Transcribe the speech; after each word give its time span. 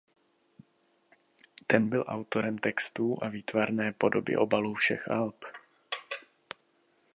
Ten 1.67 1.89
byl 1.89 2.05
autorem 2.07 2.57
textů 2.57 3.17
a 3.23 3.27
výtvarné 3.29 3.91
podoby 3.93 4.35
obalů 4.37 4.73
všech 4.73 5.11
alb. 5.11 5.45